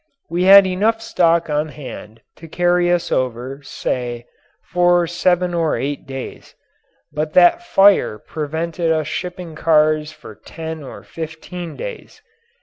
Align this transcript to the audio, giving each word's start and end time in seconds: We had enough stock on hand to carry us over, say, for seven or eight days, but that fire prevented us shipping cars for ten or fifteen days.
We 0.31 0.45
had 0.45 0.65
enough 0.65 0.99
stock 0.99 1.47
on 1.47 1.67
hand 1.69 2.21
to 2.37 2.47
carry 2.47 2.91
us 2.91 3.11
over, 3.11 3.61
say, 3.61 4.25
for 4.63 5.05
seven 5.05 5.53
or 5.53 5.77
eight 5.77 6.07
days, 6.07 6.55
but 7.13 7.33
that 7.33 7.61
fire 7.61 8.17
prevented 8.17 8.91
us 8.91 9.05
shipping 9.05 9.53
cars 9.53 10.11
for 10.11 10.33
ten 10.33 10.81
or 10.81 11.03
fifteen 11.03 11.75
days. 11.75 12.23